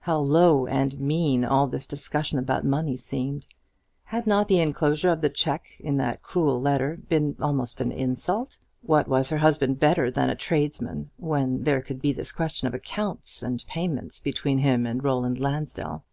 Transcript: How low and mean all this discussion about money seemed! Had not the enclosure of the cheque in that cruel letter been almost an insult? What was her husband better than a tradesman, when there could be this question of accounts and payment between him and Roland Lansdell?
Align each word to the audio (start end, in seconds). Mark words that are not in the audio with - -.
How 0.00 0.18
low 0.18 0.66
and 0.66 0.98
mean 0.98 1.44
all 1.44 1.68
this 1.68 1.86
discussion 1.86 2.40
about 2.40 2.64
money 2.64 2.96
seemed! 2.96 3.46
Had 4.02 4.26
not 4.26 4.48
the 4.48 4.58
enclosure 4.58 5.10
of 5.10 5.20
the 5.20 5.28
cheque 5.30 5.76
in 5.78 5.96
that 5.98 6.22
cruel 6.24 6.58
letter 6.58 6.98
been 7.08 7.36
almost 7.40 7.80
an 7.80 7.92
insult? 7.92 8.58
What 8.82 9.06
was 9.06 9.28
her 9.28 9.38
husband 9.38 9.78
better 9.78 10.10
than 10.10 10.28
a 10.28 10.34
tradesman, 10.34 11.10
when 11.18 11.62
there 11.62 11.82
could 11.82 12.00
be 12.02 12.12
this 12.12 12.32
question 12.32 12.66
of 12.66 12.74
accounts 12.74 13.44
and 13.44 13.64
payment 13.68 14.20
between 14.24 14.58
him 14.58 14.86
and 14.86 15.04
Roland 15.04 15.38
Lansdell? 15.38 16.04